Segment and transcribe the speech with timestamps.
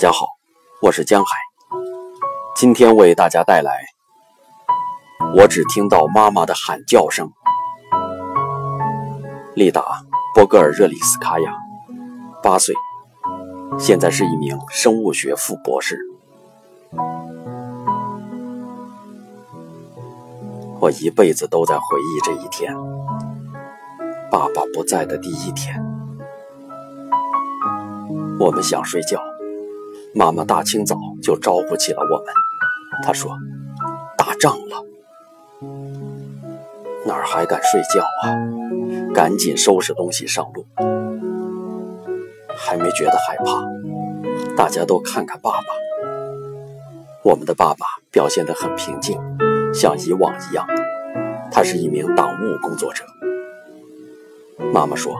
[0.00, 0.28] 大家好，
[0.80, 1.30] 我是江海，
[2.56, 3.84] 今天为大家带来
[5.36, 7.28] 《我只听到妈妈的喊叫声》。
[9.54, 9.82] 丽达·
[10.34, 11.52] 波格尔热里斯卡娅，
[12.42, 12.74] 八岁，
[13.78, 15.98] 现在是一名生物学副博士。
[20.80, 22.74] 我一辈子都在回忆这一天，
[24.30, 25.78] 爸爸不在的第一天。
[28.38, 29.20] 我们想睡觉，
[30.14, 32.34] 妈妈大清早就招呼起了我们。
[33.02, 33.36] 她说
[34.18, 34.84] ：“打仗了，
[37.06, 38.34] 哪儿还敢睡觉啊？
[39.14, 40.66] 赶紧收拾东西上路。”
[42.56, 45.66] 还没觉得害怕，大家都看看爸爸。
[47.22, 49.18] 我们的爸爸表现得很平静，
[49.72, 50.66] 像以往一样。
[51.52, 53.04] 他是一名党务工作者。
[54.72, 55.16] 妈妈说：“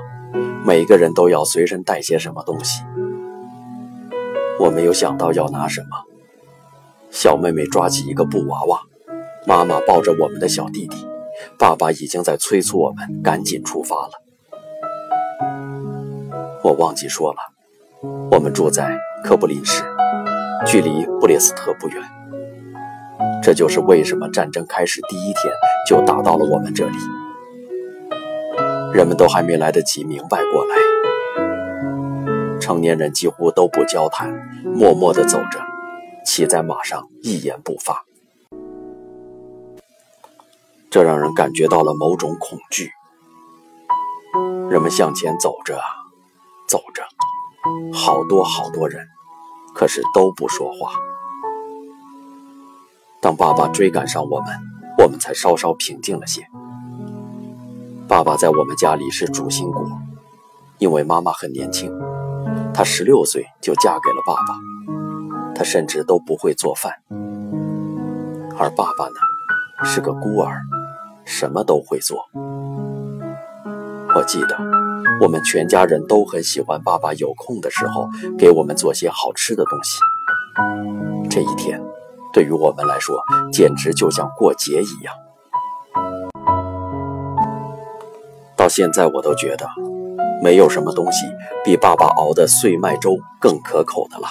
[0.67, 2.83] 每个人都要随身带些什么东西。”
[4.61, 5.89] 我没有想到要拿什么。
[7.11, 8.81] 小妹妹抓起一个布娃娃，
[9.47, 11.09] 妈妈抱着我们的小弟弟，
[11.59, 14.11] 爸爸已经在催促我们赶紧出发了。
[16.63, 17.39] 我忘记说了，
[18.31, 19.83] 我们住在科布林市，
[20.67, 22.03] 距离布列斯特不远。
[23.43, 25.51] 这就是为什么战争开始第一天
[25.89, 26.99] 就打到了我们这里。
[28.93, 30.90] 人们都还没来得及明白过来。
[32.61, 34.31] 成年人几乎都不交谈，
[34.65, 35.59] 默默地走着，
[36.25, 38.05] 骑在马上一言不发。
[40.91, 42.91] 这让人感觉到了某种恐惧。
[44.69, 45.81] 人们向前走着，
[46.69, 47.03] 走着，
[47.93, 49.07] 好多好多人，
[49.75, 50.93] 可是都不说话。
[53.21, 54.49] 当爸爸追赶上我们，
[54.99, 56.47] 我们才稍稍平静了些。
[58.09, 59.87] 爸爸在我们家里是主心骨，
[60.79, 61.93] 因为妈妈很年轻。
[62.81, 66.95] 她十六岁就嫁给了爸爸，她甚至都不会做饭，
[68.59, 70.63] 而爸爸呢，是个孤儿，
[71.27, 72.25] 什么都会做。
[74.17, 74.57] 我记得
[75.21, 78.09] 我们全家人都很喜欢爸爸有空的时候
[78.39, 79.99] 给我们做些好吃的东西。
[81.29, 81.83] 这一天
[82.33, 83.15] 对于我们来说
[83.53, 85.15] 简直就像过节一样。
[88.57, 89.69] 到现在我都觉得。
[90.43, 91.27] 没有什么东西
[91.65, 94.29] 比爸爸熬的碎麦粥更可口的了。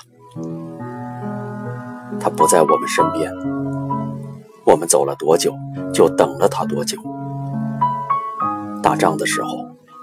[2.19, 3.31] 他不在我们身边，
[4.65, 5.53] 我们走了多久，
[5.93, 6.97] 就等了他多久。
[8.81, 9.49] 打仗的时候，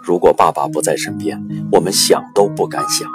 [0.03, 1.43] 如果爸爸不在身边，
[1.73, 3.09] 我们想都不敢想。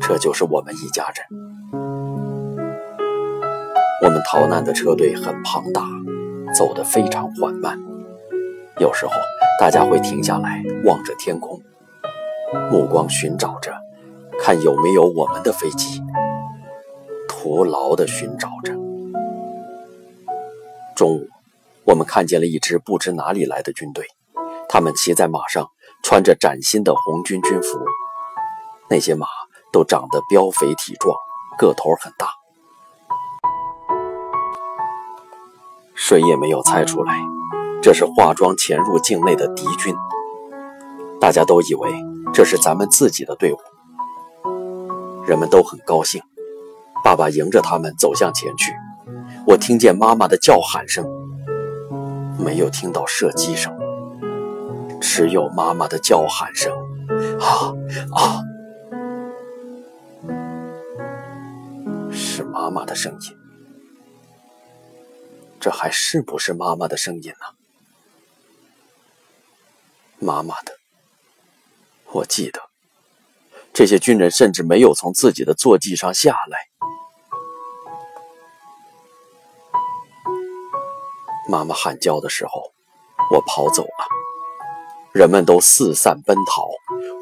[0.00, 1.26] 这就是我们一家人。
[4.02, 5.82] 我们逃难的车队很庞大，
[6.56, 7.78] 走得非常缓慢，
[8.78, 9.12] 有时候。
[9.60, 11.62] 大家会停下来望着天空，
[12.70, 13.72] 目光寻找着，
[14.38, 16.02] 看有没有我们的飞机，
[17.28, 18.74] 徒劳地寻找着。
[20.96, 21.28] 中午，
[21.84, 24.04] 我们看见了一支不知哪里来的军队，
[24.68, 25.70] 他们骑在马上，
[26.02, 27.78] 穿着崭新的红军军服，
[28.90, 29.26] 那些马
[29.72, 31.16] 都长得膘肥体壮，
[31.56, 32.28] 个头很大。
[35.94, 37.14] 谁也没有猜出来。
[37.84, 39.94] 这是化妆潜入境内的敌军，
[41.20, 41.92] 大家都以为
[42.32, 43.58] 这是咱们自己的队伍，
[45.26, 46.22] 人们都很高兴。
[47.04, 48.72] 爸爸迎着他们走向前去，
[49.46, 51.04] 我听见妈妈的叫喊声，
[52.38, 53.70] 没有听到射击声，
[54.98, 56.72] 只有妈妈的叫喊声，
[57.38, 57.74] 啊
[58.16, 58.40] 啊，
[62.10, 63.36] 是妈妈的声音，
[65.60, 67.63] 这还是不是妈妈的声音呢？
[70.18, 70.72] 妈妈的，
[72.12, 72.60] 我记得，
[73.72, 76.58] 这些军人甚至没有从自己的坐骑上下来。
[81.50, 82.72] 妈妈喊叫的时候，
[83.30, 84.06] 我跑走了，
[85.12, 86.68] 人们都四散奔逃，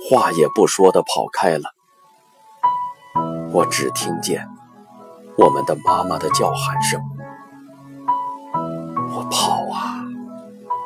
[0.09, 1.75] 话也不说的跑开了。
[3.53, 4.49] 我只听见
[5.37, 7.01] 我们的妈妈的叫喊声。
[9.15, 10.05] 我跑啊，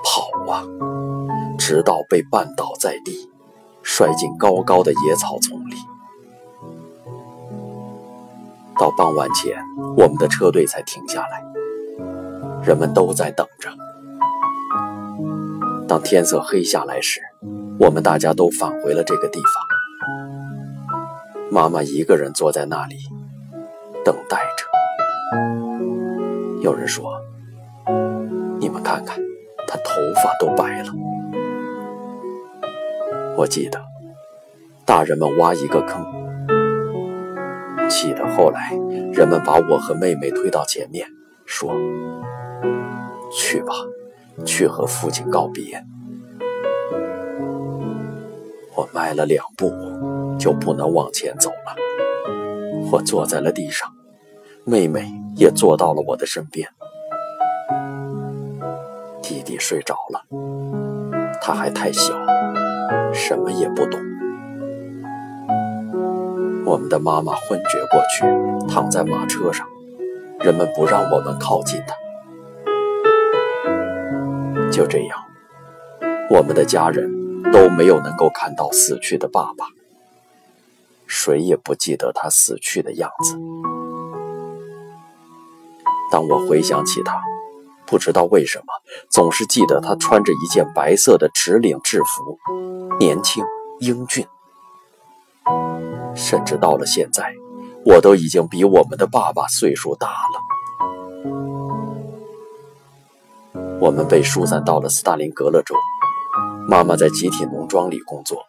[0.02, 0.64] 跑啊。
[1.68, 3.28] 直到被绊倒在地，
[3.82, 5.74] 摔进高高的野草丛里。
[8.78, 9.52] 到傍晚前，
[9.96, 11.44] 我们的车队才停下来，
[12.62, 13.68] 人们都在等着。
[15.88, 17.20] 当天色黑下来时，
[17.80, 19.52] 我们大家都返回了这个地方。
[21.50, 22.94] 妈妈一个人坐在那里，
[24.04, 24.64] 等待着。
[26.62, 27.20] 有人说
[28.60, 29.18] ：“你们看看，
[29.66, 30.92] 她头发都白了。”
[33.36, 33.78] 我记得，
[34.86, 36.04] 大人们挖一个坑，
[37.88, 38.72] 记得后来，
[39.12, 41.06] 人们把我和妹妹推到前面，
[41.44, 41.70] 说
[43.30, 43.74] ：“去吧，
[44.46, 45.84] 去和父亲告别。”
[48.74, 49.70] 我迈了两步，
[50.38, 51.76] 就不能往前走了。
[52.90, 53.90] 我坐在了地上，
[54.64, 56.68] 妹妹也坐到了我的身边。
[59.22, 60.22] 弟弟睡着了，
[61.42, 62.14] 他还太小，
[63.12, 64.00] 什么也不懂。
[66.64, 68.26] 我们的妈妈昏厥过去，
[68.68, 69.66] 躺在马车上，
[70.40, 71.94] 人们不让我们靠近她。
[74.70, 75.18] 就这样，
[76.28, 77.08] 我们的家人
[77.52, 79.66] 都没有能够看到死去的爸爸，
[81.06, 83.38] 谁也不记得他死去的样子。
[86.10, 87.22] 当我回想起他，
[87.86, 88.64] 不知道为什么，
[89.08, 92.38] 总是记得他穿着一件白色的直领制服，
[92.98, 93.44] 年轻
[93.80, 94.26] 英俊。
[96.14, 97.32] 甚至到了现在，
[97.84, 100.42] 我都已经比我们的爸爸岁数大了。
[103.78, 105.74] 我们被疏散到了斯大林格勒州，
[106.68, 108.42] 妈妈在集体农庄里工作。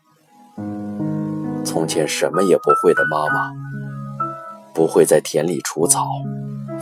[1.66, 3.52] 从前什么也不会的妈妈，
[4.74, 6.08] 不会在田里除草、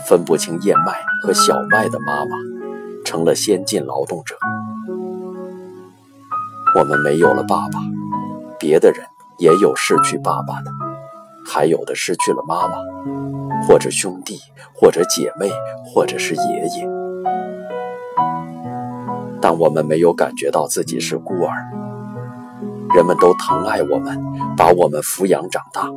[0.07, 2.35] 分不清燕麦和小麦的妈妈，
[3.05, 4.35] 成了先进劳动者。
[6.77, 7.79] 我们没有了爸爸，
[8.59, 9.05] 别的人。
[9.37, 10.71] 也有失去爸爸的，
[11.45, 12.77] 还有的失去了妈妈，
[13.67, 14.39] 或者兄弟，
[14.73, 15.51] 或者姐妹，
[15.83, 16.87] 或者是爷爷。
[19.41, 21.51] 但我们没有感觉到自己是孤儿，
[22.95, 24.17] 人们都疼爱我们，
[24.55, 25.89] 把我们抚养长大。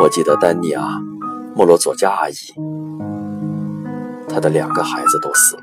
[0.00, 0.98] 我记得丹尼啊·
[1.56, 2.34] 莫罗佐加阿姨，
[4.28, 5.62] 她的两个孩子都死了，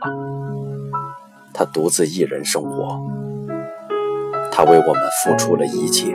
[1.53, 2.99] 她独自一人生活。
[4.53, 6.13] 他为我们付出了一切，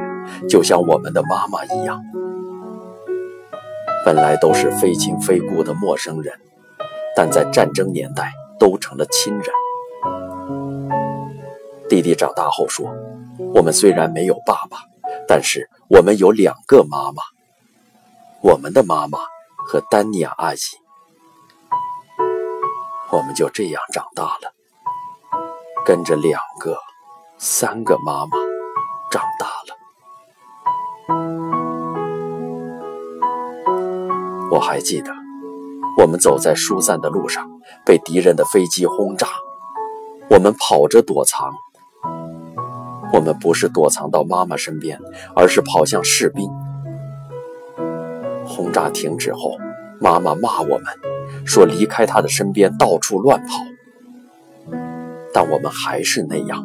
[0.48, 2.02] 就像我们的妈妈一样。
[4.04, 6.34] 本来都是非亲非故的陌生人，
[7.16, 9.46] 但在战争年代都成了亲人。
[11.88, 12.94] 弟弟长大后说
[13.54, 14.78] ：“我们虽然没有爸爸，
[15.26, 17.22] 但是我们有两个妈妈，
[18.42, 19.18] 我们的妈妈
[19.66, 20.58] 和丹尼亚阿姨。”
[23.12, 24.54] 我们就这样长大了，
[25.84, 26.78] 跟着两个。
[27.38, 28.30] 三个妈妈
[29.10, 29.76] 长大了，
[34.50, 35.12] 我还记得，
[35.98, 37.46] 我们走在疏散的路上，
[37.84, 39.26] 被敌人的飞机轰炸，
[40.30, 41.52] 我们跑着躲藏。
[43.12, 44.98] 我们不是躲藏到妈妈身边，
[45.36, 46.50] 而是跑向士兵。
[48.56, 49.58] 轰炸停止后，
[50.00, 50.86] 妈妈骂我们，
[51.44, 53.58] 说离开她的身边，到处乱跑。
[55.34, 56.64] 但我们还是那样。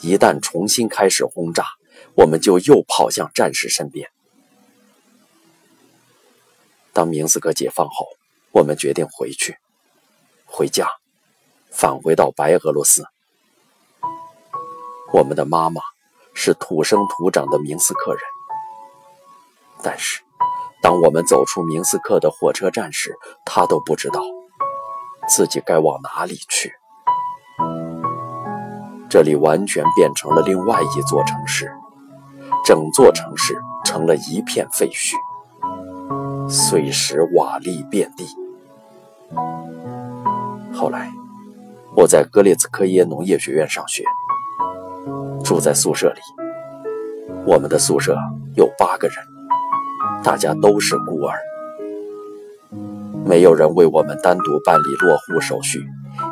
[0.00, 1.64] 一旦重新开始轰炸，
[2.14, 4.08] 我们就又跑向战士身边。
[6.92, 8.06] 当明斯克解放后，
[8.52, 9.56] 我们决定回去，
[10.44, 10.86] 回家，
[11.70, 13.04] 返回到白俄罗斯。
[15.12, 15.80] 我们的妈妈
[16.32, 18.20] 是土生土长的明斯克人，
[19.82, 20.20] 但是
[20.84, 24.20] 当我们走出明斯克的火车站时，他都不知道
[25.26, 26.74] 自己该往哪里去。
[29.08, 31.72] 这里完全变成了另外一座城市，
[32.66, 35.14] 整座城市成了一片废墟，
[36.50, 38.26] 碎石瓦砾遍地。
[40.74, 41.10] 后来，
[41.96, 44.04] 我在格列兹科耶农业学院上学，
[45.42, 46.20] 住在宿舍里。
[47.46, 48.14] 我们的宿舍
[48.54, 49.16] 有八个人，
[50.24, 51.38] 大家都是孤儿，
[53.26, 55.86] 没有人为我们单独办理落户手续，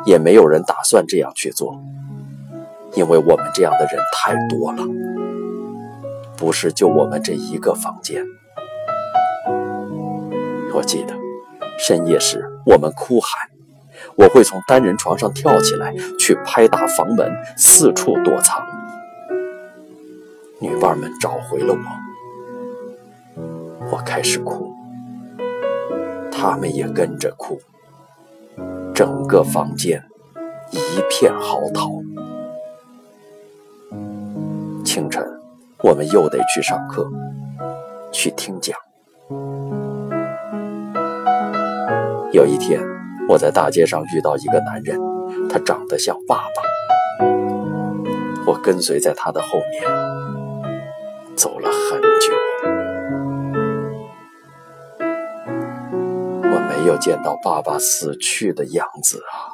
[0.05, 1.79] 也没有人打算这样去做。
[2.95, 4.83] 因为我们这样的人太多了，
[6.35, 8.25] 不是就我们这一个房间。
[10.73, 11.13] 我记得
[11.77, 13.47] 深夜时我们哭喊，
[14.15, 18.65] 我会从单人床上跳起来去拍打房门，四处躲藏。
[20.59, 21.79] 女伴们找回了我，
[23.93, 24.73] 我开始哭，
[26.31, 27.61] 他们也跟着哭，
[28.91, 30.03] 整个房间
[30.71, 30.79] 一
[31.11, 32.03] 片嚎啕。
[34.83, 35.23] 清晨，
[35.83, 37.07] 我们又得去上课，
[38.11, 38.75] 去听讲。
[42.31, 42.81] 有一天，
[43.29, 44.99] 我在大街上遇到一个男人，
[45.47, 47.27] 他长得像爸爸。
[48.47, 49.83] 我跟随在他的后面，
[51.35, 52.33] 走了很久。
[56.75, 59.52] 没有见到爸爸死去的样子啊。